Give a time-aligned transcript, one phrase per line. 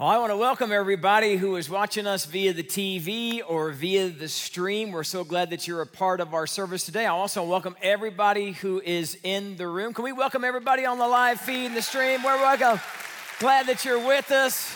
[0.00, 4.08] Well, I want to welcome everybody who is watching us via the TV or via
[4.08, 4.92] the stream.
[4.92, 7.04] We're so glad that you're a part of our service today.
[7.04, 9.92] I also welcome everybody who is in the room.
[9.92, 12.22] Can we welcome everybody on the live feed and the stream?
[12.22, 12.80] We're welcome.
[13.40, 14.74] Glad that you're with us.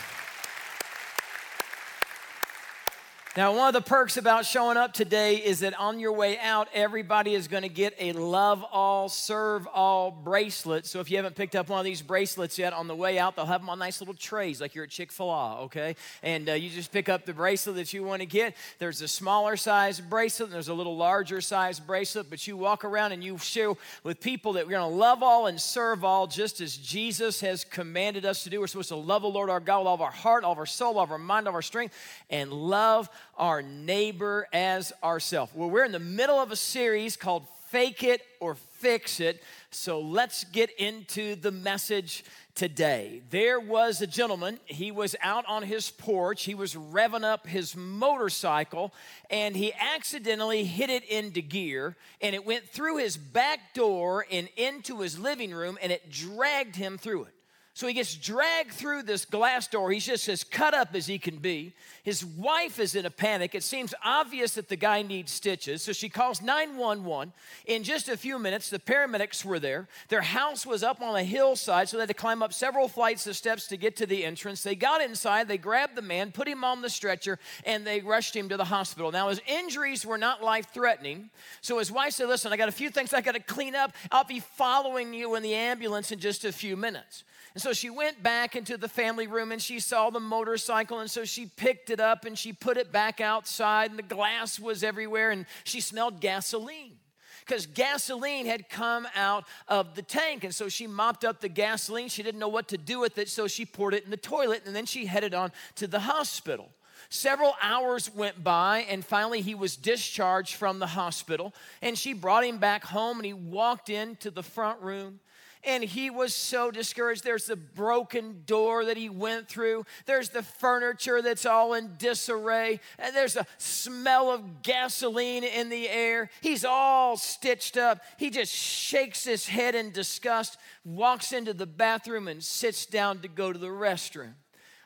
[3.37, 6.69] Now, one of the perks about showing up today is that on your way out,
[6.73, 10.85] everybody is going to get a Love All, Serve All bracelet.
[10.85, 13.35] So if you haven't picked up one of these bracelets yet, on the way out,
[13.35, 15.97] they'll have them on nice little trays like you're at Chick fil A, okay?
[16.23, 18.55] And uh, you just pick up the bracelet that you want to get.
[18.79, 22.85] There's a smaller size bracelet, and there's a little larger size bracelet, but you walk
[22.85, 23.73] around and you share
[24.05, 27.65] with people that we're going to love all and serve all just as Jesus has
[27.65, 28.61] commanded us to do.
[28.61, 30.57] We're supposed to love the Lord our God with all of our heart, all of
[30.57, 31.93] our soul, all of our mind, all of our strength,
[32.29, 35.55] and love our neighbor as ourself.
[35.55, 39.43] Well, we're in the middle of a series called Fake It or Fix It.
[39.71, 42.23] So let's get into the message
[42.55, 43.21] today.
[43.29, 47.75] There was a gentleman, he was out on his porch, he was revving up his
[47.75, 48.93] motorcycle,
[49.29, 54.47] and he accidentally hit it into gear, and it went through his back door and
[54.55, 57.34] into his living room, and it dragged him through it.
[57.75, 59.91] So he gets dragged through this glass door.
[59.91, 61.73] He's just as cut up as he can be.
[62.03, 63.53] His wife is in a panic.
[63.53, 65.81] It seems obvious that the guy needs stitches.
[65.81, 67.33] So she calls 911.
[67.65, 69.89] In just a few minutes, the paramedics were there.
[70.07, 73.27] Their house was up on a hillside, so they had to climb up several flights
[73.27, 74.63] of steps to get to the entrance.
[74.63, 78.33] They got inside, they grabbed the man, put him on the stretcher, and they rushed
[78.33, 79.11] him to the hospital.
[79.11, 81.29] Now, his injuries were not life threatening.
[81.59, 83.91] So his wife said, Listen, I got a few things I got to clean up.
[84.13, 87.25] I'll be following you in the ambulance in just a few minutes.
[87.55, 90.99] And so she went back into the family room and she saw the motorcycle.
[90.99, 94.59] And so she picked it up and she put it back outside, and the glass
[94.59, 96.91] was everywhere, and she smelled gasoline
[97.39, 100.43] because gasoline had come out of the tank.
[100.43, 102.07] And so she mopped up the gasoline.
[102.07, 104.61] She didn't know what to do with it, so she poured it in the toilet
[104.67, 106.69] and then she headed on to the hospital.
[107.09, 111.51] Several hours went by, and finally he was discharged from the hospital.
[111.81, 115.19] And she brought him back home, and he walked into the front room
[115.65, 117.23] and he was so discouraged.
[117.23, 122.79] There's the broken door that he went through, there's the furniture that's all in disarray,
[122.99, 126.29] and there's a smell of gasoline in the air.
[126.41, 128.01] He's all stitched up.
[128.17, 133.27] He just shakes his head in disgust, walks into the bathroom, and sits down to
[133.27, 134.33] go to the restroom.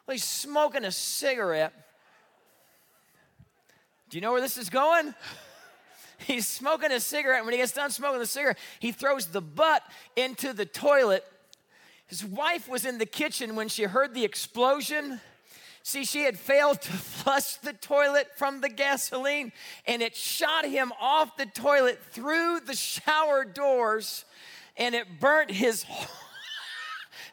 [0.05, 1.73] Well, he's smoking a cigarette.
[4.09, 5.13] Do you know where this is going?
[6.25, 7.43] He's smoking a cigarette.
[7.43, 9.83] When he gets done smoking the cigarette, he throws the butt
[10.15, 11.25] into the toilet.
[12.07, 15.21] His wife was in the kitchen when she heard the explosion.
[15.83, 19.51] See, she had failed to flush the toilet from the gasoline,
[19.85, 24.25] and it shot him off the toilet through the shower doors,
[24.77, 25.85] and it burnt his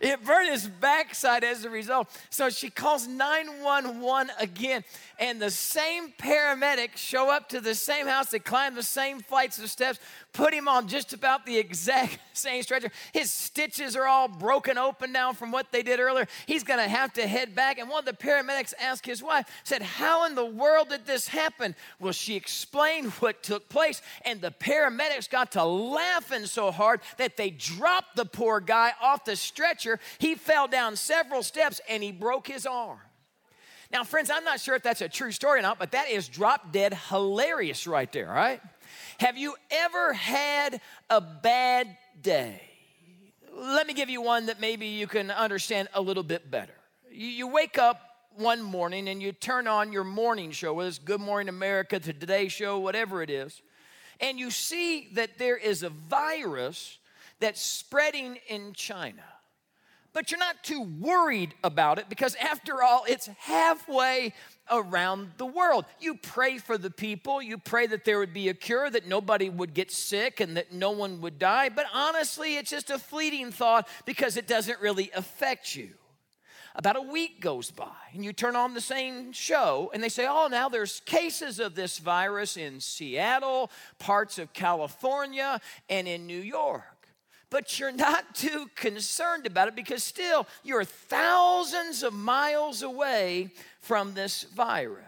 [0.01, 2.09] it burned his backside as a result.
[2.31, 4.84] So she calls 911 again.
[5.19, 9.59] And the same paramedics show up to the same house, they climb the same flights
[9.59, 9.99] of steps,
[10.37, 12.91] put him on just about the exact same stretcher.
[13.13, 16.27] His stitches are all broken open now from what they did earlier.
[16.47, 17.79] He's gonna have to head back.
[17.79, 21.29] And one of the paramedics asked his wife, said, How in the world did this
[21.29, 21.75] happen?
[21.99, 27.37] Well, she explained what took place, and the paramedics got to laughing so hard that
[27.37, 29.99] they dropped the poor guy off the stretcher.
[30.19, 32.99] He fell down several steps and he broke his arm.
[33.93, 36.28] Now, friends, I'm not sure if that's a true story or not, but that is
[36.28, 38.60] drop dead hilarious right there, right?
[39.19, 42.60] Have you ever had a bad day?
[43.54, 46.75] Let me give you one that maybe you can understand a little bit better.
[47.10, 48.01] You, wake up
[48.37, 52.13] one morning and you turn on your morning show, whether it's Good Morning America, the
[52.13, 53.63] Today Show, whatever it is,
[54.21, 56.98] and you see that there is a virus
[57.41, 59.22] that's spreading in China
[60.16, 64.33] but you're not too worried about it because, after all, it's halfway
[64.71, 65.84] around the world.
[66.01, 69.48] You pray for the people, you pray that there would be a cure, that nobody
[69.48, 71.68] would get sick, and that no one would die.
[71.68, 75.91] But honestly, it's just a fleeting thought because it doesn't really affect you.
[76.74, 80.27] About a week goes by, and you turn on the same show, and they say,
[80.28, 85.59] Oh, now there's cases of this virus in Seattle, parts of California,
[85.89, 86.96] and in New York
[87.51, 93.51] but you're not too concerned about it because still you're thousands of miles away
[93.81, 95.04] from this virus.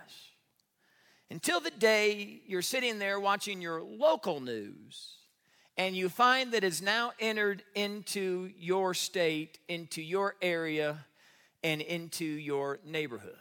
[1.31, 5.17] Until the day you're sitting there watching your local news
[5.77, 11.05] and you find that it's now entered into your state, into your area,
[11.63, 13.35] and into your neighborhood.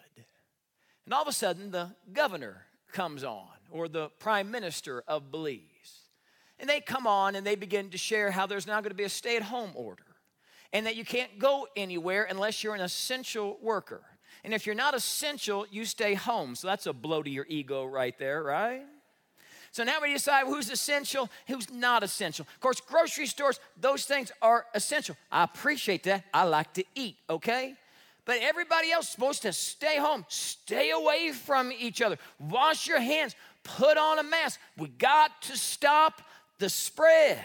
[1.05, 5.61] And all of a sudden, the governor comes on, or the prime minister of Belize
[6.59, 9.03] and they come on and they begin to share how there's now going to be
[9.03, 10.03] a stay at home order
[10.73, 14.01] and that you can't go anywhere unless you're an essential worker.
[14.43, 16.55] And if you're not essential, you stay home.
[16.55, 18.83] So that's a blow to your ego right there, right?
[19.71, 22.47] So now we decide who's essential, who's not essential.
[22.55, 25.15] Of course, grocery stores, those things are essential.
[25.31, 26.23] I appreciate that.
[26.33, 27.75] I like to eat, okay?
[28.25, 33.35] But everybody else supposed to stay home, stay away from each other, wash your hands,
[33.63, 34.59] put on a mask.
[34.77, 36.21] We got to stop
[36.59, 37.43] the spread.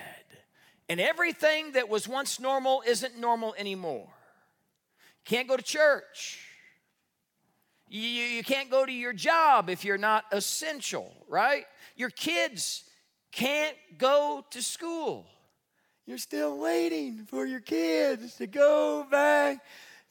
[0.88, 4.08] And everything that was once normal isn't normal anymore.
[5.24, 6.40] Can't go to church.
[7.88, 11.64] You, you can't go to your job if you're not essential, right?
[11.96, 12.84] Your kids
[13.30, 15.26] can't go to school.
[16.06, 19.58] You're still waiting for your kids to go back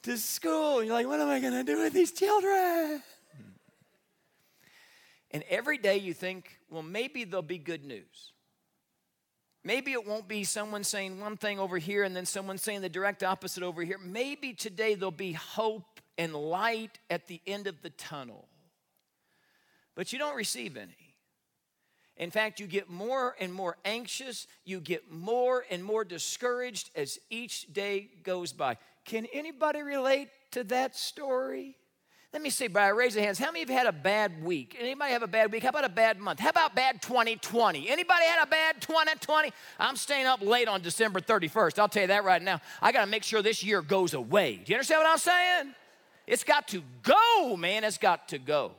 [0.02, 0.82] to school.
[0.82, 3.02] You're like, what am I going to do with these children?
[5.30, 8.31] And every day you think, well, maybe there'll be good news.
[9.64, 12.88] Maybe it won't be someone saying one thing over here and then someone saying the
[12.88, 13.98] direct opposite over here.
[13.98, 18.48] Maybe today there'll be hope and light at the end of the tunnel.
[19.94, 21.14] But you don't receive any.
[22.16, 27.18] In fact, you get more and more anxious, you get more and more discouraged as
[27.30, 28.76] each day goes by.
[29.04, 31.76] Can anybody relate to that story?
[32.32, 34.42] Let me see, by a raise of hands, how many of you had a bad
[34.42, 34.74] week?
[34.80, 35.62] Anybody have a bad week?
[35.62, 36.40] How about a bad month?
[36.40, 37.90] How about bad 2020?
[37.90, 39.52] Anybody had a bad 2020?
[39.78, 41.78] I'm staying up late on December 31st.
[41.78, 42.62] I'll tell you that right now.
[42.80, 44.62] I got to make sure this year goes away.
[44.64, 45.74] Do you understand what I'm saying?
[46.26, 47.84] It's got to go, man.
[47.84, 48.72] It's got to go.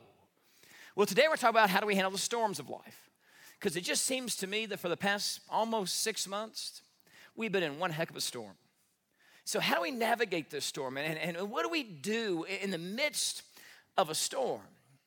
[0.96, 3.08] Well, today we're talking about how do we handle the storms of life.
[3.60, 6.82] Because it just seems to me that for the past almost six months,
[7.36, 8.54] we've been in one heck of a storm.
[9.44, 10.96] So, how do we navigate this storm?
[10.96, 13.42] And, and what do we do in the midst
[13.96, 14.62] of a storm?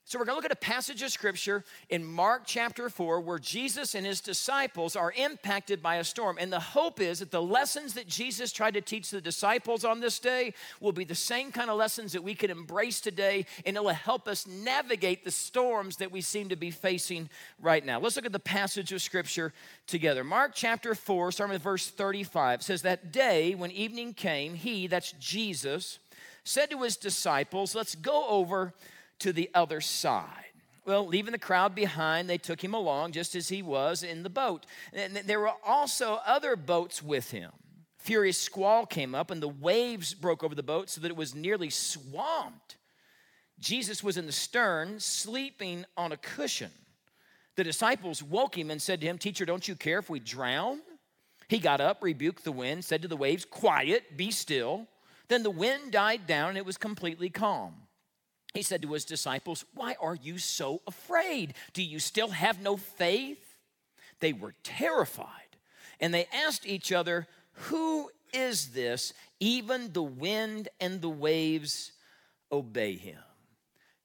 [0.09, 3.39] So, we're going to look at a passage of scripture in Mark chapter 4 where
[3.39, 6.38] Jesus and his disciples are impacted by a storm.
[6.39, 10.00] And the hope is that the lessons that Jesus tried to teach the disciples on
[10.00, 13.75] this day will be the same kind of lessons that we can embrace today, and
[13.75, 17.30] it'll help us navigate the storms that we seem to be facing
[17.62, 18.00] right now.
[18.00, 19.51] Let's look at the passage of scripture
[19.88, 20.24] together.
[20.24, 25.12] Mark chapter 4, starting with verse 35, says, That day when evening came, he, that's
[25.19, 26.00] Jesus,
[26.45, 28.74] said to his disciples, Let's go over
[29.19, 30.46] to the other side.
[30.86, 34.30] Well, leaving the crowd behind, they took him along just as he was in the
[34.30, 34.66] boat.
[34.94, 37.52] And there were also other boats with him.
[37.98, 41.36] Furious squall came up, and the waves broke over the boat so that it was
[41.36, 42.78] nearly swamped.
[43.60, 46.72] Jesus was in the stern, sleeping on a cushion.
[47.58, 50.80] The disciples woke him and said to him, Teacher, don't you care if we drown?
[51.50, 54.88] He got up, rebuked the wind, said to the waves, Quiet, be still.
[55.28, 57.74] Then the wind died down, and it was completely calm.
[58.57, 61.54] He said to his disciples, Why are you so afraid?
[61.73, 63.59] Do you still have no faith?
[64.19, 65.30] They were terrified
[65.99, 69.14] and they asked each other, Who is this?
[69.40, 71.92] Even the wind and the waves
[72.52, 73.19] obey him.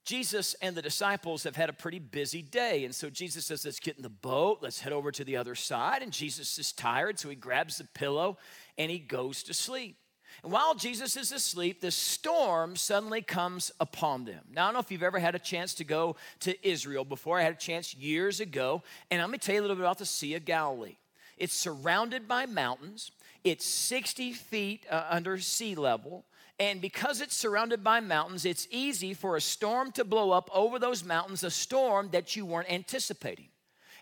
[0.04, 2.84] Jesus and the disciples have had a pretty busy day.
[2.84, 5.54] And so Jesus says, Let's get in the boat, let's head over to the other
[5.54, 6.02] side.
[6.02, 8.36] And Jesus is tired, so he grabs the pillow
[8.76, 9.96] and he goes to sleep.
[10.42, 14.40] And while Jesus is asleep, the storm suddenly comes upon them.
[14.52, 17.38] Now, I don't know if you've ever had a chance to go to Israel before.
[17.38, 19.98] I had a chance years ago, and I'm gonna tell you a little bit about
[19.98, 20.96] the Sea of Galilee.
[21.38, 23.12] It's surrounded by mountains,
[23.44, 26.24] it's 60 feet uh, under sea level.
[26.58, 30.78] And because it's surrounded by mountains, it's easy for a storm to blow up over
[30.78, 33.48] those mountains, a storm that you weren't anticipating.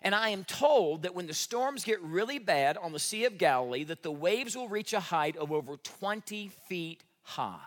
[0.01, 3.37] And I am told that when the storms get really bad on the Sea of
[3.37, 7.59] Galilee, that the waves will reach a height of over 20 feet high.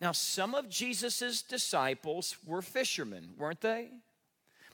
[0.00, 3.88] Now, some of Jesus's disciples were fishermen, weren't they?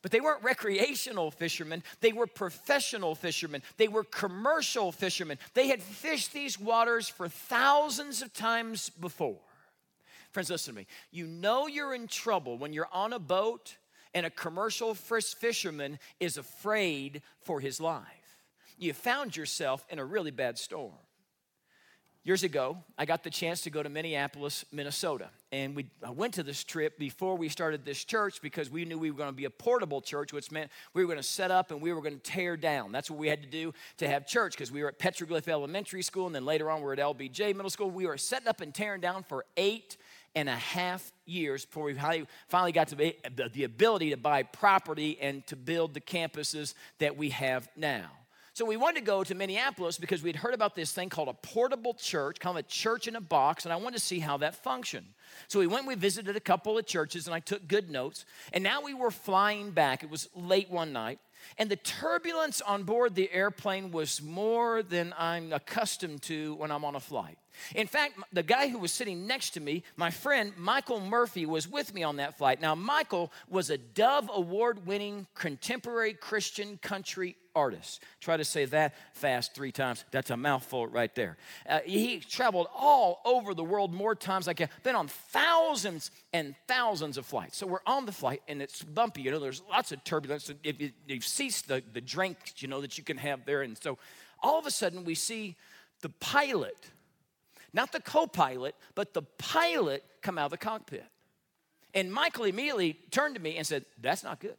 [0.03, 5.39] But they weren't recreational fishermen, they were professional fishermen, they were commercial fishermen.
[5.55, 9.39] They had fished these waters for thousands of times before.
[10.31, 10.87] Friends, listen to me.
[11.11, 13.77] You know you're in trouble when you're on a boat
[14.17, 18.41] and a commercial fisherman is afraid for his life.
[18.79, 20.95] You found yourself in a really bad storm.
[22.25, 25.29] Years ago, I got the chance to go to Minneapolis, Minnesota.
[25.53, 28.99] And we I went to this trip before we started this church because we knew
[28.99, 31.51] we were going to be a portable church, which meant we were going to set
[31.51, 32.93] up and we were going to tear down.
[32.93, 36.03] That's what we had to do to have church because we were at Petroglyph Elementary
[36.03, 37.91] School and then later on we were at LBJ Middle School.
[37.91, 39.99] We were setting up and tearing down for eight
[40.37, 41.95] and a half years before we
[42.49, 47.31] finally got to the ability to buy property and to build the campuses that we
[47.31, 48.11] have now.
[48.53, 51.35] So we wanted to go to Minneapolis because we'd heard about this thing called a
[51.35, 54.37] portable church, kind of a church in a box, and I wanted to see how
[54.39, 55.07] that functioned.
[55.49, 58.25] So we went we visited a couple of churches, and I took good notes.
[58.53, 60.03] And now we were flying back.
[60.03, 61.19] It was late one night,
[61.59, 66.85] And the turbulence on board the airplane was more than I'm accustomed to when I'm
[66.85, 67.39] on a flight.
[67.75, 71.67] In fact, the guy who was sitting next to me, my friend Michael Murphy, was
[71.67, 72.61] with me on that flight.
[72.61, 78.03] Now, Michael was a Dove Award winning contemporary Christian country artist.
[78.21, 80.05] Try to say that fast three times.
[80.13, 81.37] That's a mouthful right there.
[81.69, 86.55] Uh, he traveled all over the world more times like I've been on thousands and
[86.69, 87.57] thousands of flights.
[87.57, 89.23] So we're on the flight and it's bumpy.
[89.23, 90.53] You know, there's lots of turbulence.
[90.63, 93.63] If you, have ceased the, the drinks, you know, that you can have there.
[93.63, 93.99] And so
[94.43, 95.57] all of a sudden we see
[96.03, 96.77] the pilot
[97.77, 101.05] not the co pilot, but the pilot come out of the cockpit.
[101.93, 104.57] And Michael immediately turned to me and said, That's not good.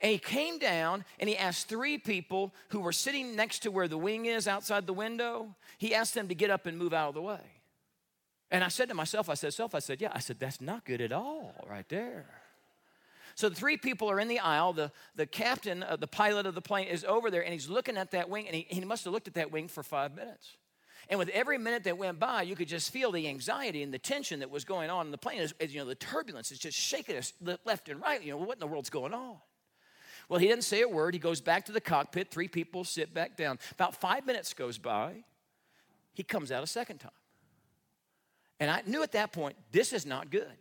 [0.00, 3.88] And he came down and he asked three people who were sitting next to where
[3.88, 7.08] the wing is outside the window, he asked them to get up and move out
[7.08, 7.40] of the way.
[8.50, 10.84] And I said to myself, I said, self, I said, yeah, I said, that's not
[10.84, 12.26] good at all right there.
[13.34, 14.72] So the three people are in the aisle.
[14.72, 17.96] The, the captain, uh, the pilot of the plane, is over there and he's looking
[17.96, 20.56] at that wing and he, he must have looked at that wing for five minutes.
[21.08, 23.98] And with every minute that went by, you could just feel the anxiety and the
[23.98, 25.40] tension that was going on in the plane.
[25.40, 27.32] As, as you know, the turbulence is just shaking us
[27.64, 28.22] left and right.
[28.22, 29.36] You know, what in the world's going on?
[30.28, 31.14] Well, he didn't say a word.
[31.14, 32.30] He goes back to the cockpit.
[32.30, 33.58] Three people sit back down.
[33.72, 35.24] About five minutes goes by.
[36.12, 37.10] He comes out a second time.
[38.60, 40.52] And I knew at that point, this is not good.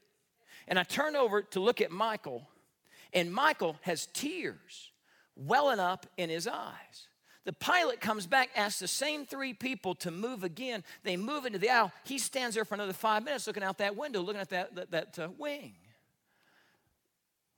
[0.68, 2.48] And I turn over to look at Michael,
[3.14, 4.92] and Michael has tears
[5.36, 7.08] welling up in his eyes.
[7.46, 10.84] The pilot comes back, asks the same three people to move again.
[11.04, 11.94] They move into the aisle.
[12.04, 14.92] He stands there for another five minutes looking out that window, looking at that, that,
[14.92, 15.74] that uh, wing.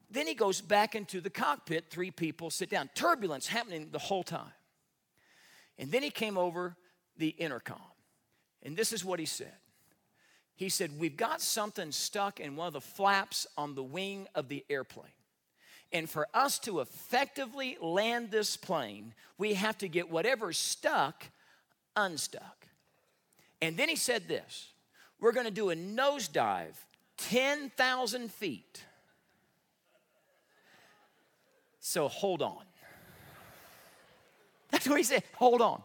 [0.10, 1.86] Then he goes back into the cockpit.
[1.90, 2.90] Three people sit down.
[2.96, 4.54] Turbulence happening the whole time.
[5.78, 6.76] And then he came over
[7.18, 7.78] the intercom.
[8.64, 9.54] And this is what he said.
[10.56, 14.50] He said, We've got something stuck in one of the flaps on the wing of
[14.50, 15.12] the airplane.
[15.92, 21.24] And for us to effectively land this plane, we have to get whatever's stuck
[21.96, 22.68] unstuck.
[23.62, 24.72] And then he said this
[25.20, 26.76] we're to do a nosedive
[27.18, 28.84] 10,000 feet.
[31.80, 32.64] So hold on.
[34.72, 35.24] That's what he said.
[35.36, 35.82] Hold on.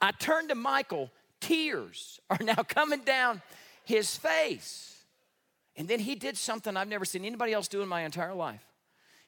[0.00, 3.40] I turned to Michael, tears are now coming down
[3.84, 4.96] his face.
[5.76, 8.62] And then he did something I've never seen anybody else do in my entire life.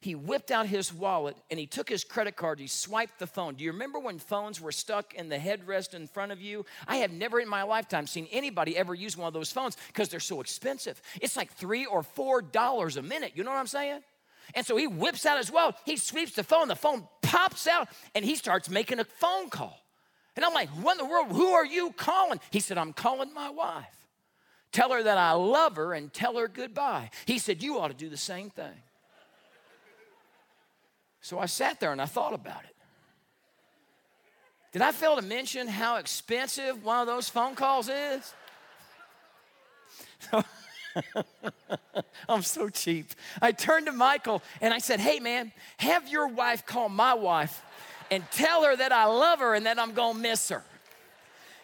[0.01, 2.61] He whipped out his wallet and he took his credit card.
[2.61, 3.55] He swiped the phone.
[3.55, 6.65] Do you remember when phones were stuck in the headrest in front of you?
[6.87, 10.09] I have never in my lifetime seen anybody ever use one of those phones because
[10.09, 11.03] they're so expensive.
[11.21, 13.33] It's like three or four dollars a minute.
[13.35, 14.01] You know what I'm saying?
[14.55, 15.77] And so he whips out his wallet.
[15.85, 16.69] He sweeps the phone.
[16.69, 19.79] The phone pops out and he starts making a phone call.
[20.37, 21.33] And I'm like, what in the world?
[21.33, 22.41] Who are you calling?
[22.51, 23.87] He said, I'm calling my wife.
[24.71, 27.11] Tell her that I love her and tell her goodbye.
[27.27, 28.83] He said, You ought to do the same thing.
[31.21, 32.77] So I sat there and I thought about it.
[34.73, 38.35] Did I fail to mention how expensive one of those phone calls is?
[42.29, 43.11] I'm so cheap.
[43.41, 47.63] I turned to Michael and I said, Hey, man, have your wife call my wife
[48.11, 50.63] and tell her that I love her and that I'm gonna miss her.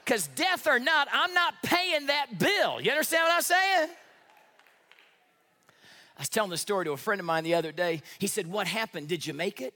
[0.04, 2.80] Because death or not, I'm not paying that bill.
[2.80, 3.88] You understand what I'm saying?
[6.16, 8.02] I was telling the story to a friend of mine the other day.
[8.18, 9.08] He said, What happened?
[9.08, 9.74] Did you make it?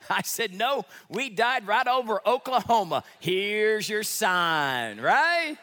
[0.10, 3.04] I said, No, we died right over Oklahoma.
[3.18, 5.58] Here's your sign, right?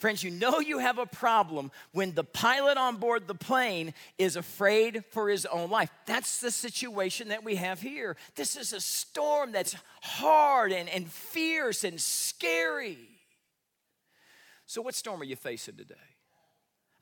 [0.00, 4.34] Friends, you know you have a problem when the pilot on board the plane is
[4.34, 5.90] afraid for his own life.
[6.06, 8.16] That's the situation that we have here.
[8.34, 12.96] This is a storm that's hard and, and fierce and scary.
[14.64, 15.94] So, what storm are you facing today?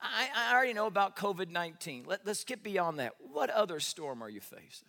[0.00, 2.02] I, I already know about COVID 19.
[2.04, 3.12] Let, let's get beyond that.
[3.32, 4.88] What other storm are you facing?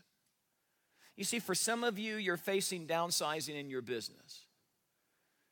[1.16, 4.48] You see, for some of you, you're facing downsizing in your business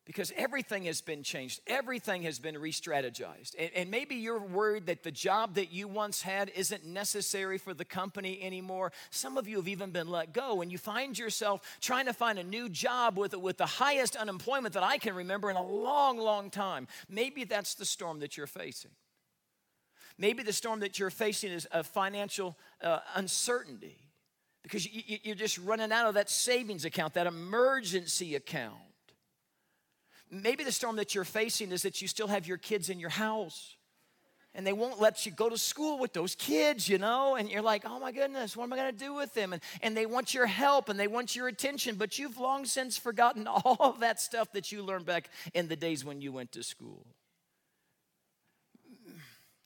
[0.08, 3.56] because everything has been changed, everything has been re strategized.
[3.60, 7.74] And, and, maybe you're worried that the job that you once had isn't necessary for
[7.74, 8.94] the company anymore.
[9.12, 12.40] Some of you have even been let go, and you find yourself trying to find
[12.40, 16.18] a new job with, with the highest unemployment that I can remember in a long,
[16.18, 16.88] long time.
[17.10, 18.92] Maybe that's the storm that you're facing.
[20.18, 23.98] Maybe the storm that you're facing is a financial uh, uncertainty
[24.64, 28.87] because you, you, you're just running out of that savings account, that emergency account.
[30.30, 33.10] Maybe the storm that you're facing is that you still have your kids in your
[33.10, 33.78] house
[34.58, 37.36] and they won't let you go to school with those kids, you know?
[37.36, 39.54] And you're like, oh my goodness, what am I gonna do with them?
[39.54, 42.98] And, and they want your help and they want your attention, but you've long since
[42.98, 46.52] forgotten all of that stuff that you learned back in the days when you went
[46.54, 47.06] to school.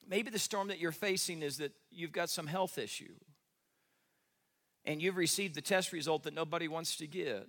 [0.06, 3.13] maybe the storm that you're facing is that you've got some health issue
[4.84, 7.48] and you've received the test result that nobody wants to get.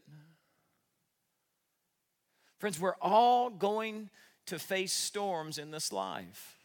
[2.63, 4.09] Friends, we're all going
[4.47, 6.59] to face storms in this life.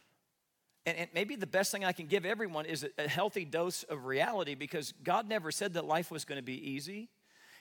[0.86, 4.04] And, and, maybe the best thing I can give everyone is a, healthy dose of
[4.04, 7.08] reality because God never said that life was going to be easy.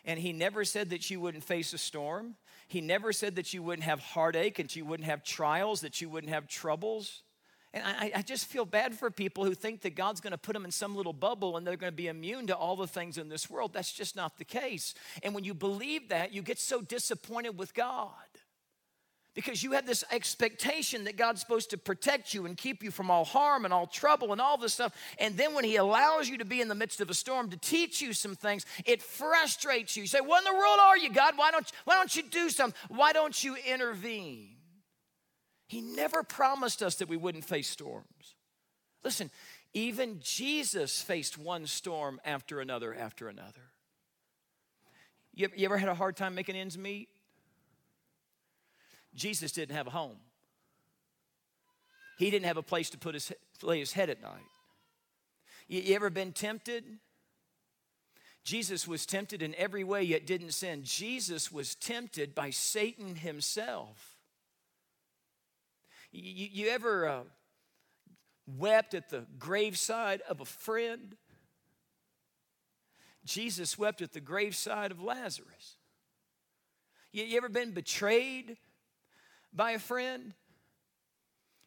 [0.06, 2.36] And He never said that you wouldn't face a storm.
[2.68, 6.08] He never said that you wouldn't have heartache and you wouldn't have trials, that you
[6.08, 7.24] wouldn't have troubles.
[7.74, 10.54] And I, I just feel bad for people who think that God's going to put
[10.54, 13.18] them in some little bubble and they're going to be immune to all the things
[13.18, 13.74] in this world.
[13.74, 14.94] That's just not the case.
[15.22, 18.14] And when you believe that, you get so disappointed with God
[19.38, 23.12] because you have this expectation that God's supposed to protect you and keep you from
[23.12, 24.96] all harm and all trouble and all this stuff.
[25.20, 27.58] And then when He allows you to be in the midst of a storm to
[27.58, 30.02] teach you some things, it frustrates you.
[30.02, 31.38] You say, What in the world are you, God?
[31.38, 32.76] Why don't, why don't you do something?
[32.88, 34.56] Why don't you intervene?
[35.68, 38.34] He never promised us that we wouldn't face storms.
[39.04, 39.30] Listen,
[39.76, 43.70] even Jesus faced one storm after another after another.
[45.36, 47.10] You, you ever had a hard time making ends meet?
[49.18, 50.18] Jesus didn't have a home.
[52.18, 53.32] He didn't have a place to put his,
[53.62, 54.46] lay his head at night.
[55.68, 56.86] You, you ever been tempted?
[58.44, 60.82] Jesus was tempted in every way, yet didn't sin.
[60.84, 64.18] Jesus was tempted by Satan himself.
[66.12, 67.20] You, you ever uh,
[68.46, 71.16] wept at the graveside of a friend?
[73.26, 75.76] Jesus wept at the graveside of Lazarus.
[77.12, 78.58] You, you ever been betrayed
[79.58, 80.34] by a friend.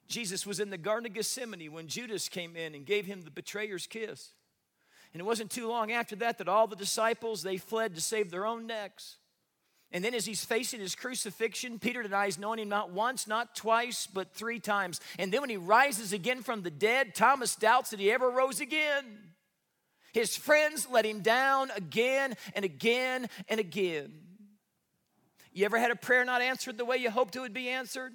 [0.08, 3.30] Jesus was in the Garden of Gethsemane when Judas came in and gave him the
[3.30, 4.30] betrayer's kiss.
[5.12, 8.30] And it wasn't too long after that that all the disciples they fled to save
[8.30, 9.16] their own necks.
[9.92, 14.06] And then as he's facing his crucifixion, Peter denies knowing him not once, not twice,
[14.06, 15.00] but three times.
[15.18, 18.60] And then when he rises again from the dead, Thomas doubts that he ever rose
[18.60, 19.04] again.
[20.12, 24.29] His friends let him down again and again and again.
[25.52, 28.12] You ever had a prayer not answered the way you hoped it would be answered?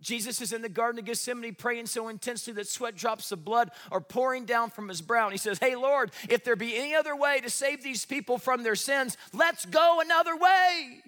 [0.00, 3.70] Jesus is in the Garden of Gethsemane praying so intensely that sweat drops of blood
[3.92, 5.24] are pouring down from his brow.
[5.24, 8.38] And he says, Hey, Lord, if there be any other way to save these people
[8.38, 11.02] from their sins, let's go another way.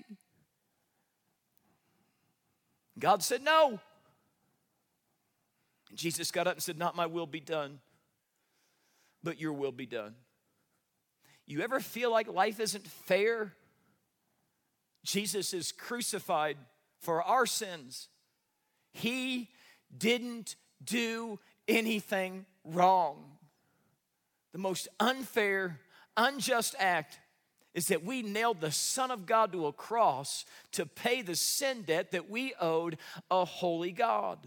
[2.99, 3.81] God said, No.
[5.88, 7.81] And Jesus got up and said, Not my will be done,
[9.23, 10.14] but your will be done.
[11.47, 13.55] You ever feel like life isn't fair?
[15.05, 16.57] Jesus is crucified
[17.01, 18.09] for our sins.
[18.93, 19.49] He
[19.97, 23.25] didn't do anything wrong.
[24.53, 25.81] The most unfair,
[26.17, 27.19] unjust act
[27.75, 31.83] is that we nailed the Son of God to a cross to pay the sin
[31.83, 32.99] debt that we owed
[33.31, 34.38] a holy God.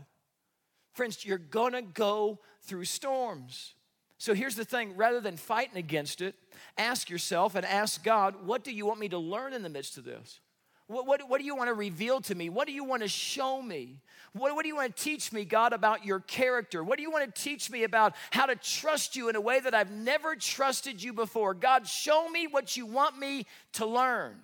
[0.94, 3.74] Friends, you're gonna go through storms.
[4.18, 6.36] So here's the thing rather than fighting against it,
[6.78, 9.98] ask yourself and ask God, what do you want me to learn in the midst
[9.98, 10.40] of this?
[10.88, 12.50] What, what, what, do you want to reveal to me?
[12.50, 14.02] What do you want to show me?
[14.34, 16.84] What, what do you want to teach me, God, about your character?
[16.84, 19.60] What do you want to teach me about how to trust you in a way
[19.60, 21.56] that I've never trusted you before?
[21.56, 24.36] God, show me what you want me to learn.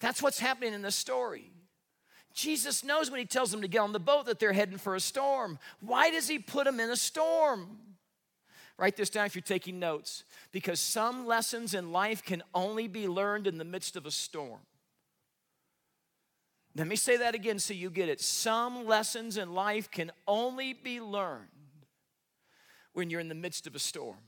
[0.00, 1.50] That's what's happening in the story.
[2.32, 4.94] Jesus knows when he tells them to get on the boat that they're heading for
[4.94, 5.58] a storm.
[5.80, 7.76] Why does he put them in a storm?
[8.78, 10.24] Write this down if you're taking notes.
[10.52, 14.60] Because some lessons in life can only be learned in the midst of a storm.
[16.76, 18.20] Let me say that again so you get it.
[18.20, 21.48] Some lessons in life can only be learned
[22.92, 24.18] when you're in the midst of a storm.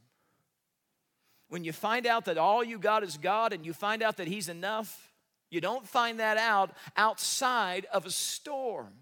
[1.49, 4.27] When you find out that all you got is God and you find out that
[4.27, 5.13] He's enough,
[5.51, 8.95] you don't find that out outside of a storm.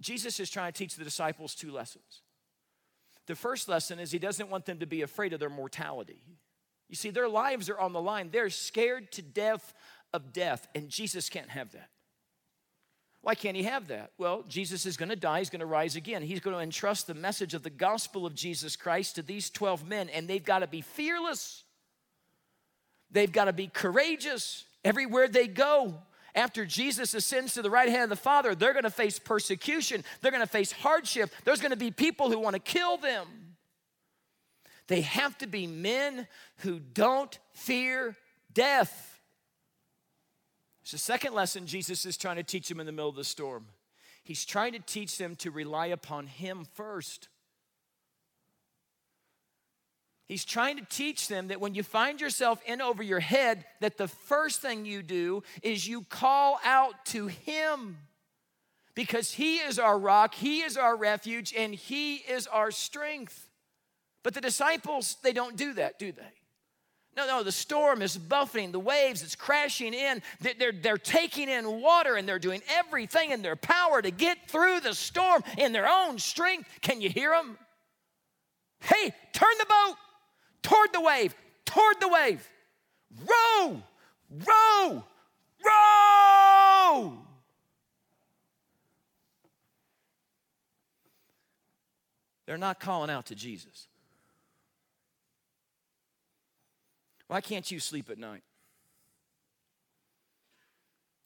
[0.00, 2.22] Jesus is trying to teach the disciples two lessons.
[3.26, 6.22] The first lesson is He doesn't want them to be afraid of their mortality.
[6.88, 9.74] You see, their lives are on the line, they're scared to death
[10.12, 11.90] of death, and Jesus can't have that.
[13.20, 14.12] Why can't he have that?
[14.16, 16.22] Well, Jesus is going to die, he's going to rise again.
[16.22, 19.86] He's going to entrust the message of the gospel of Jesus Christ to these 12
[19.86, 21.64] men, and they've got to be fearless.
[23.10, 25.94] They've got to be courageous everywhere they go.
[26.34, 30.04] After Jesus ascends to the right hand of the Father, they're going to face persecution,
[30.20, 33.26] they're going to face hardship, there's going to be people who want to kill them.
[34.86, 36.26] They have to be men
[36.58, 38.16] who don't fear
[38.52, 39.17] death.
[40.88, 43.22] It's the second lesson Jesus is trying to teach them in the middle of the
[43.22, 43.66] storm.
[44.24, 47.28] He's trying to teach them to rely upon Him first.
[50.24, 53.98] He's trying to teach them that when you find yourself in over your head, that
[53.98, 57.98] the first thing you do is you call out to Him.
[58.94, 63.50] because He is our rock, He is our refuge, and He is our strength.
[64.22, 66.37] But the disciples, they don't do that, do they?
[67.18, 70.22] No, no, the storm is buffeting, the waves, it's crashing in.
[70.40, 74.78] They're, they're taking in water and they're doing everything in their power to get through
[74.78, 76.68] the storm in their own strength.
[76.80, 77.58] Can you hear them?
[78.78, 79.96] Hey, turn the boat
[80.62, 82.48] toward the wave, toward the wave.
[83.26, 83.82] Row,
[84.46, 85.04] row,
[85.66, 87.18] row.
[92.46, 93.88] They're not calling out to Jesus.
[97.28, 98.42] Why can't you sleep at night?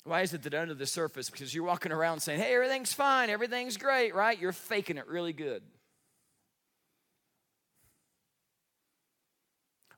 [0.05, 3.31] Why is it that under the surface, because you're walking around saying, hey, everything's fine,
[3.31, 4.39] everything's great, right?
[4.39, 5.63] You're faking it really good.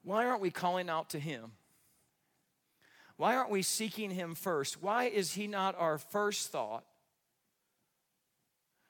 [0.03, 1.53] Why aren't we calling out to Him?
[3.17, 4.83] Why aren't we seeking Him first?
[4.83, 6.85] Why is He not our first thought?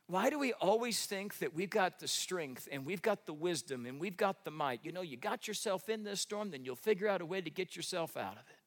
[0.06, 3.86] Why do we always think that we've got the strength and we've got the wisdom
[3.86, 4.80] and we've got the might?
[4.82, 7.50] You know, you got yourself in this storm, then you'll figure out a way to
[7.50, 8.60] get yourself out of it.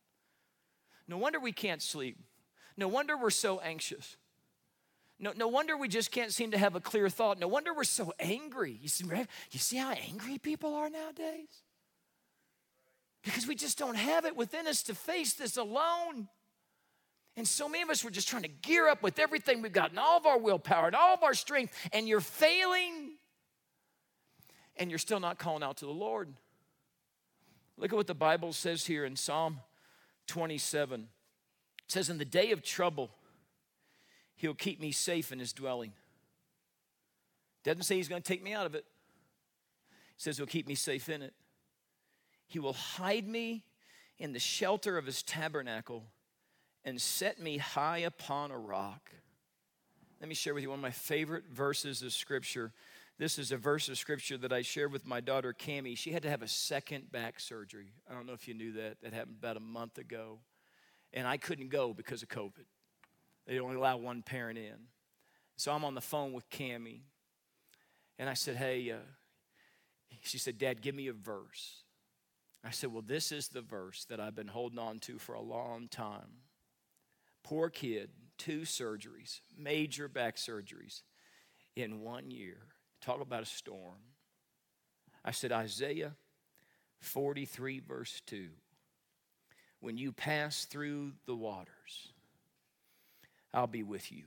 [1.07, 2.17] No wonder we can't sleep.
[2.75, 4.17] No wonder we're so anxious.
[5.19, 7.39] No, no wonder we just can't seem to have a clear thought.
[7.39, 8.77] No wonder we're so angry.
[8.81, 9.05] You see,
[9.51, 11.63] you see how angry people are nowadays?
[13.23, 16.29] Because we just don't have it within us to face this alone.
[17.37, 19.91] And so many of us were just trying to gear up with everything we've got
[19.91, 23.11] and all of our willpower and all of our strength, and you're failing,
[24.75, 26.33] and you're still not calling out to the Lord.
[27.77, 29.59] Look at what the Bible says here in Psalm
[30.25, 31.01] 27.
[31.01, 31.07] It
[31.91, 33.11] says, In the day of trouble,
[34.35, 35.93] he'll keep me safe in his dwelling.
[37.63, 38.83] Doesn't say he's going to take me out of it.
[39.91, 41.35] He says he'll keep me safe in it.
[42.47, 43.63] He will hide me
[44.17, 46.05] in the shelter of his tabernacle
[46.87, 49.11] and set me high upon a rock.
[50.21, 52.71] Let me share with you one of my favorite verses of scripture.
[53.19, 55.97] This is a verse of scripture that I shared with my daughter Cami.
[55.97, 57.91] She had to have a second back surgery.
[58.09, 59.01] I don't know if you knew that.
[59.03, 60.39] That happened about a month ago.
[61.13, 62.63] And I couldn't go because of COVID.
[63.45, 64.87] They only allow one parent in.
[65.57, 67.01] So I'm on the phone with Cami.
[68.17, 68.95] And I said, Hey, uh,
[70.21, 71.83] she said, Dad, give me a verse.
[72.63, 75.41] I said, Well, this is the verse that I've been holding on to for a
[75.41, 76.46] long time.
[77.47, 81.03] Poor kid, two surgeries, major back surgeries
[81.77, 82.57] in one year.
[82.99, 84.01] Talk about a storm.
[85.23, 86.11] I said, Isaiah
[86.99, 88.49] 43, verse 2.
[89.79, 92.11] When you pass through the waters,
[93.53, 94.23] I'll be with you.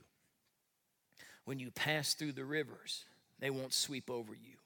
[1.45, 3.05] When you pass through the rivers,
[3.39, 4.57] they won't sweep over you.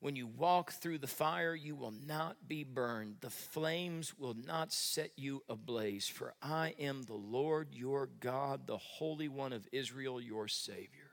[0.00, 3.16] When you walk through the fire, you will not be burned.
[3.20, 6.08] The flames will not set you ablaze.
[6.08, 11.10] For I am the Lord your God, the Holy One of Israel, your Savior.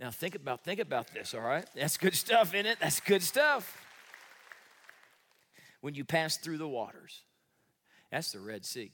[0.00, 1.66] Now think about think about this, all right?
[1.74, 2.78] That's good stuff in it.
[2.80, 3.84] That's good stuff.
[5.80, 7.22] When you pass through the waters,
[8.10, 8.92] that's the Red Sea.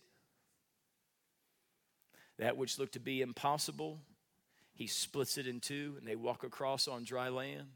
[2.39, 4.01] That which looked to be impossible,
[4.75, 7.69] he splits it in two and they walk across on dry land.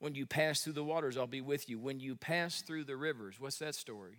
[0.00, 1.78] When you pass through the waters, I'll be with you.
[1.78, 4.18] When you pass through the rivers, what's that story?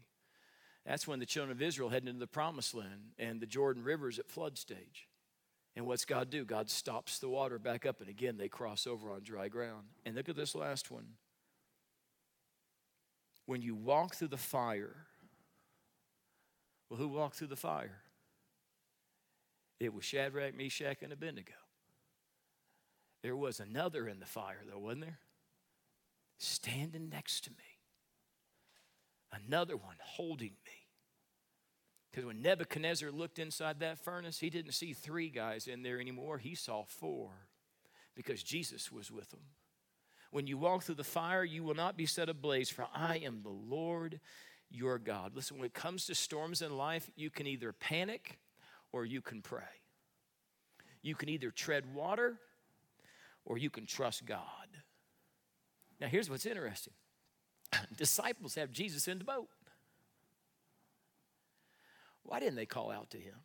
[0.86, 4.10] That's when the children of Israel headed into the promised land and the Jordan River
[4.10, 5.08] is at flood stage.
[5.76, 6.44] And what's God do?
[6.44, 9.86] God stops the water back up, and again they cross over on dry ground.
[10.06, 11.06] And look at this last one.
[13.46, 15.06] When you walk through the fire,
[16.90, 18.02] well, who walked through the fire?
[19.80, 21.54] It was Shadrach, Meshach, and Abednego.
[23.24, 25.20] There was another in the fire, though, wasn't there?
[26.40, 27.80] Standing next to me.
[29.32, 30.88] Another one holding me.
[32.10, 36.40] Because when Nebuchadnezzar looked inside that furnace, he didn't see three guys in there anymore.
[36.40, 37.30] He saw four
[38.16, 39.42] because Jesus was with them.
[40.32, 43.42] When you walk through the fire, you will not be set ablaze, for I am
[43.44, 44.20] the Lord
[44.72, 45.36] your God.
[45.36, 48.40] Listen, when it comes to storms in life, you can either panic
[48.92, 49.64] or you can pray.
[51.02, 52.40] You can either tread water
[53.46, 54.44] or you can trust God.
[56.00, 56.94] Now, here's what's interesting
[57.98, 59.50] disciples have Jesus in the boat.
[62.24, 63.36] Why didn't they call out to him?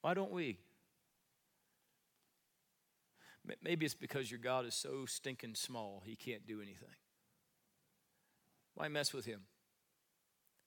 [0.00, 0.58] Why don't we?
[3.62, 6.96] Maybe it's because your God is so stinking small, he can't do anything.
[8.74, 9.42] Why mess with him?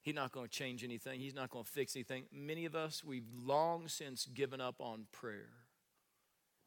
[0.00, 1.20] He's not going to change anything.
[1.20, 2.24] He's not going to fix anything.
[2.32, 5.50] Many of us, we've long since given up on prayer.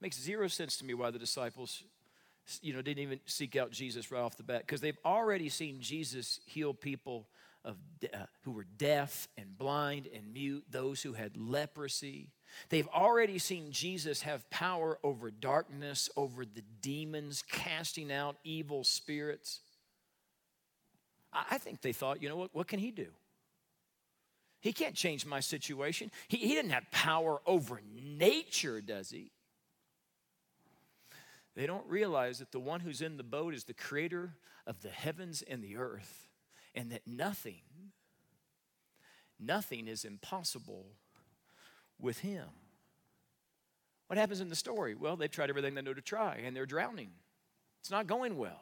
[0.02, 1.84] Makes zero sense to me why the disciples,
[2.62, 5.80] you know, didn't even seek out Jesus right off the bat because they've already seen
[5.80, 7.28] Jesus heal people
[7.64, 7.78] of
[8.12, 12.30] uh, who were deaf and blind and mute, those who had leprosy.
[12.70, 19.60] They've already seen Jesus have power over darkness, over the demons, casting out evil spirits.
[21.32, 23.08] I think they thought, you know what, what can he do?
[24.60, 26.12] He can't change my situation.
[26.28, 29.32] He, he didn't have power over nature, does he?
[31.56, 34.36] They don't realize that the one who's in the boat is the creator
[34.66, 36.30] of the heavens and the earth,
[36.74, 37.62] and that nothing,
[39.40, 40.86] nothing is impossible
[42.00, 42.46] with him.
[44.08, 44.96] What happens in the story?
[44.96, 47.12] Well, they've tried everything they know to try, and they're drowning.
[47.80, 48.62] It's not going well.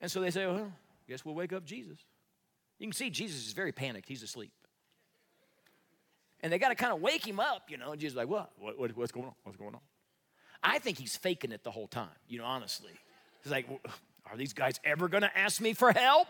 [0.00, 0.72] And so they say, well,
[1.08, 1.98] guess we'll wake up Jesus.
[2.78, 4.08] You can see Jesus is very panicked.
[4.08, 4.52] He's asleep.
[6.42, 7.92] And they got to kind of wake him up, you know.
[7.92, 8.50] And Jesus like, what?
[8.58, 8.78] what?
[8.78, 9.34] What, What's going on?
[9.44, 9.80] What's going on?
[10.64, 12.92] I think he's faking it the whole time, you know, honestly.
[13.42, 13.68] He's like,
[14.30, 16.28] are these guys ever going to ask me for help?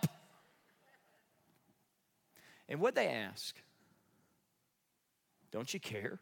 [2.68, 3.54] And what they ask?
[5.52, 6.18] Don't you care?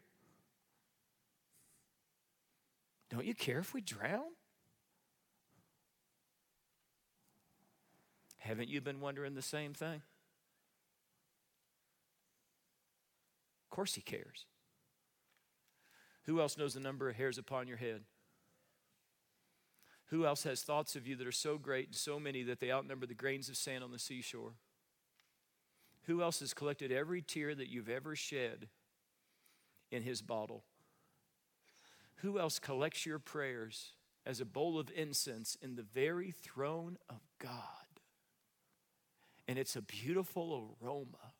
[3.09, 4.31] Don't you care if we drown?
[8.37, 10.01] Haven't you been wondering the same thing?
[13.63, 14.45] Of course, He cares.
[16.25, 18.01] Who else knows the number of hairs upon your head?
[20.07, 22.71] Who else has thoughts of you that are so great and so many that they
[22.71, 24.53] outnumber the grains of sand on the seashore?
[26.03, 28.67] Who else has collected every tear that you've ever shed
[29.91, 30.65] in his bottle?
[32.17, 33.93] Who else collects your prayers
[34.25, 37.49] as a bowl of incense in the very throne of God?
[39.47, 41.33] And it's a beautiful aroma.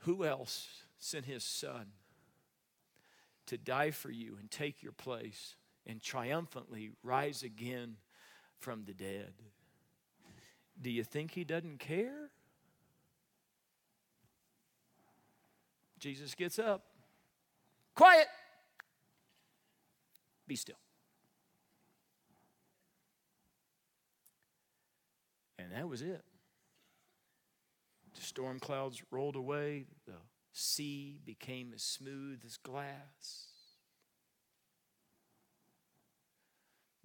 [0.00, 1.86] Who else sent his son
[3.46, 5.56] to die for you and take your place
[5.86, 7.96] and triumphantly rise again
[8.58, 9.32] from the dead?
[10.80, 12.30] Do you think he doesn't care?
[15.98, 16.84] Jesus gets up.
[17.94, 18.26] Quiet.
[20.46, 20.76] Be still.
[25.58, 26.22] And that was it.
[28.14, 29.86] The storm clouds rolled away.
[30.06, 30.12] The
[30.58, 33.48] sea became as smooth as glass.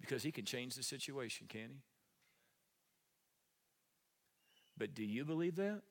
[0.00, 1.82] Because he can change the situation, can he?
[4.78, 5.82] But do you believe that?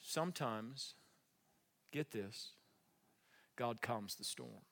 [0.00, 0.94] Sometimes,
[1.92, 2.52] get this,
[3.56, 4.64] God calms the storm.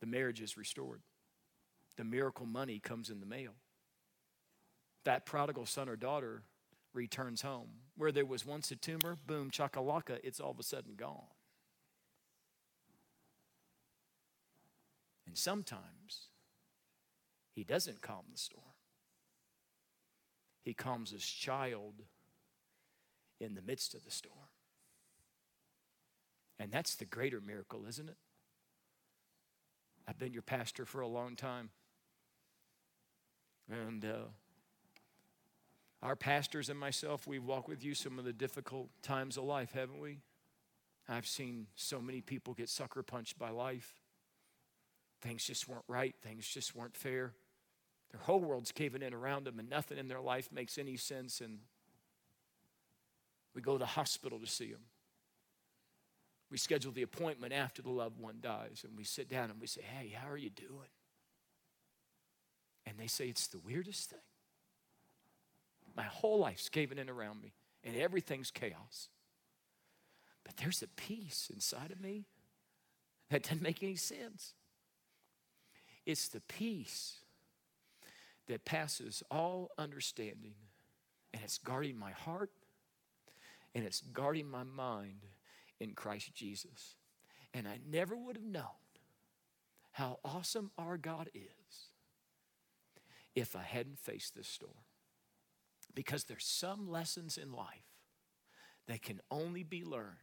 [0.00, 1.02] The marriage is restored.
[1.96, 3.52] The miracle money comes in the mail.
[5.04, 6.42] That prodigal son or daughter
[6.94, 7.68] returns home.
[7.96, 11.26] Where there was once a tumor, boom, chakalaka, it's all of a sudden gone.
[15.26, 16.28] And sometimes
[17.54, 18.64] he doesn't calm the storm,
[20.62, 22.02] he calms his child
[23.40, 24.36] in the midst of the storm.
[26.58, 28.16] And that's the greater miracle, isn't it?
[30.06, 31.70] I've been your pastor for a long time.
[33.68, 34.28] And uh,
[36.02, 39.72] our pastors and myself, we've walked with you some of the difficult times of life,
[39.72, 40.18] haven't we?
[41.08, 44.00] I've seen so many people get sucker punched by life.
[45.20, 47.32] Things just weren't right, things just weren't fair.
[48.10, 51.40] Their whole world's caving in around them, and nothing in their life makes any sense.
[51.40, 51.60] And
[53.54, 54.82] we go to the hospital to see them.
[56.50, 59.66] We schedule the appointment after the loved one dies, and we sit down and we
[59.66, 60.90] say, Hey, how are you doing?
[62.84, 64.18] And they say, It's the weirdest thing.
[65.96, 67.52] My whole life's caving in around me,
[67.84, 69.08] and everything's chaos.
[70.44, 72.24] But there's a peace inside of me
[73.30, 74.54] that doesn't make any sense.
[76.04, 77.18] It's the peace
[78.48, 80.54] that passes all understanding,
[81.32, 82.50] and it's guarding my heart
[83.74, 85.26] and it's guarding my mind
[85.80, 86.96] in Christ Jesus.
[87.54, 88.64] And I never would have known
[89.92, 91.90] how awesome our God is
[93.34, 94.72] if I hadn't faced this storm.
[95.94, 97.86] Because there's some lessons in life
[98.88, 100.16] that can only be learned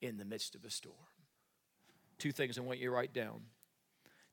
[0.00, 0.96] in the midst of a storm.
[2.18, 3.42] Two things I want you to write down.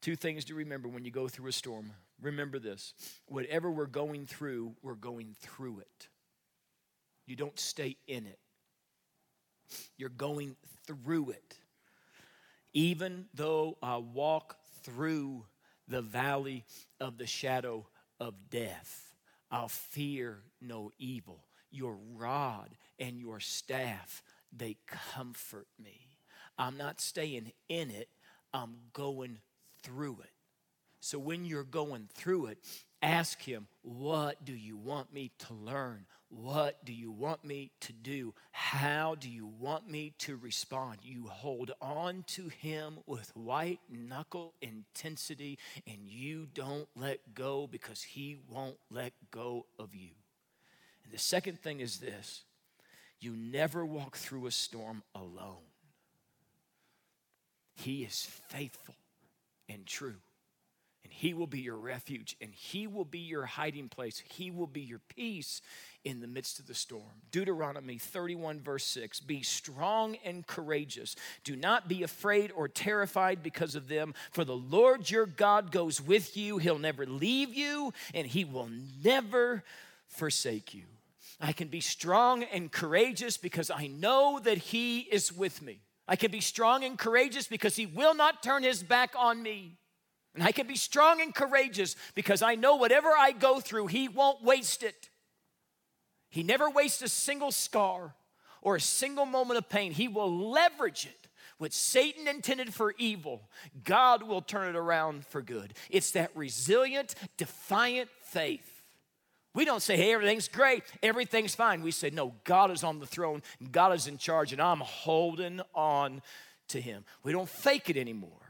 [0.01, 1.91] Two things to remember when you go through a storm.
[2.21, 2.93] Remember this
[3.27, 6.09] whatever we're going through, we're going through it.
[7.25, 8.39] You don't stay in it,
[9.97, 11.57] you're going through it.
[12.73, 15.45] Even though I walk through
[15.87, 16.65] the valley
[16.99, 17.87] of the shadow
[18.19, 19.12] of death,
[19.53, 21.45] I'll fear no evil.
[21.69, 26.07] Your rod and your staff, they comfort me.
[26.57, 28.09] I'm not staying in it,
[28.51, 29.37] I'm going
[29.83, 30.31] through it.
[31.01, 32.57] So when you're going through it,
[33.03, 36.05] ask Him, What do you want me to learn?
[36.29, 38.33] What do you want me to do?
[38.51, 40.99] How do you want me to respond?
[41.03, 48.01] You hold on to Him with white knuckle intensity and you don't let go because
[48.01, 50.09] He won't let go of you.
[51.03, 52.43] And the second thing is this
[53.19, 55.67] you never walk through a storm alone.
[57.75, 58.95] He is faithful
[59.69, 60.15] and true.
[61.03, 64.23] And He will be your refuge, and He will be your hiding place.
[64.25, 65.61] He will be your peace
[66.05, 67.21] in the midst of the storm.
[67.31, 71.15] Deuteronomy 31, verse 6 Be strong and courageous.
[71.43, 76.01] Do not be afraid or terrified because of them, for the Lord your God goes
[76.01, 76.57] with you.
[76.57, 78.69] He'll never leave you, and He will
[79.03, 79.63] never
[80.07, 80.83] forsake you.
[81.41, 85.79] I can be strong and courageous because I know that He is with me.
[86.07, 89.77] I can be strong and courageous because He will not turn His back on me.
[90.35, 94.07] And I can be strong and courageous because I know whatever I go through, He
[94.07, 95.09] won't waste it.
[96.29, 98.15] He never wastes a single scar
[98.61, 99.91] or a single moment of pain.
[99.91, 101.27] He will leverage it.
[101.59, 103.43] What Satan intended for evil,
[103.83, 105.75] God will turn it around for good.
[105.89, 108.81] It's that resilient, defiant faith.
[109.53, 111.83] We don't say, hey, everything's great, everything's fine.
[111.83, 115.61] We say, no, God is on the throne, God is in charge, and I'm holding
[115.75, 116.23] on
[116.69, 117.05] to Him.
[117.23, 118.42] We don't fake it anymore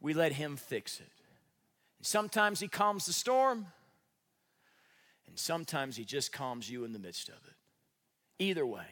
[0.00, 1.10] we let Him fix it.
[2.00, 3.66] Sometimes He calms the storm,
[5.26, 7.54] and sometimes He just calms you in the midst of it.
[8.38, 8.86] Either way,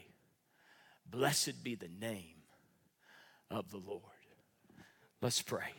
[1.08, 2.42] blessed be the name
[3.50, 4.02] of the Lord.
[5.22, 5.72] Let's pray.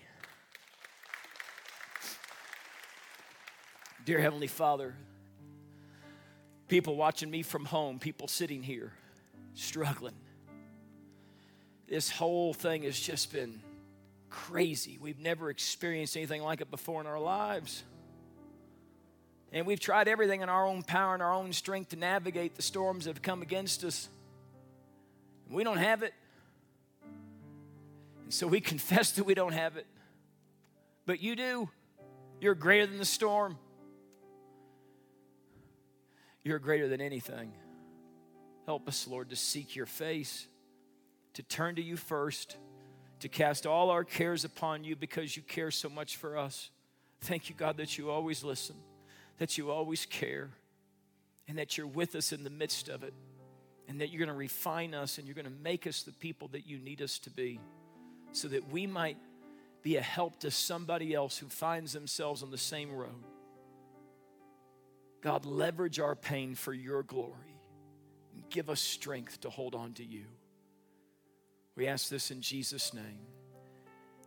[4.06, 4.96] Dear Heavenly Father,
[6.70, 8.94] people watching me from home, people sitting here
[9.54, 10.16] struggling.
[11.88, 13.62] This whole thing has just been
[14.30, 14.98] crazy.
[15.00, 17.84] We've never experienced anything like it before in our lives.
[19.52, 22.62] And we've tried everything in our own power and our own strength to navigate the
[22.62, 24.10] storms that have come against us.
[25.50, 26.14] We don't have it.
[28.24, 29.86] And so we confess that we don't have it.
[31.06, 31.70] But you do.
[32.42, 33.58] You're greater than the storm.
[36.44, 37.54] You're greater than anything.
[38.66, 40.46] Help us, Lord, to seek your face,
[41.34, 42.58] to turn to you first
[43.20, 46.70] to cast all our cares upon you because you care so much for us.
[47.22, 48.76] Thank you, God, that you always listen,
[49.40, 50.50] that you always care,
[51.48, 53.14] and that you're with us in the midst of it,
[53.88, 56.50] and that you're going to refine us and you're going to make us the people
[56.50, 57.60] that you need us to be
[58.34, 59.18] so that we might
[59.82, 63.24] be a help to somebody else who finds themselves on the same road.
[65.22, 67.62] God, leverage our pain for your glory
[68.34, 70.26] and give us strength to hold on to you.
[71.78, 73.20] We ask this in Jesus' name.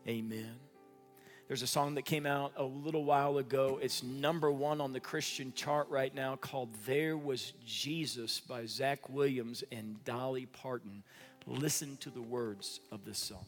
[0.07, 0.55] Amen.
[1.49, 3.81] There's a song that came out a little while ago.
[3.83, 9.09] It's number one on the Christian chart right now called There Was Jesus by Zach
[9.09, 11.03] Williams and Dolly Parton.
[11.45, 13.45] Listen to the words of this song.